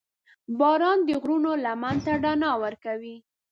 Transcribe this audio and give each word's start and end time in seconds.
•باران 0.59 0.99
د 1.07 1.09
غرونو 1.21 1.51
لمن 1.63 1.95
ته 2.05 2.11
رڼا 2.23 2.51
ورکوي. 2.63 3.15